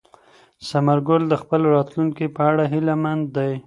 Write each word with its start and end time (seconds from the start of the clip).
ثمر 0.67 0.97
ګل 1.07 1.23
د 1.29 1.33
خپل 1.41 1.61
راتلونکي 1.75 2.25
په 2.35 2.41
اړه 2.49 2.63
هیله 2.73 2.95
من 3.03 3.19
دی. 3.35 3.51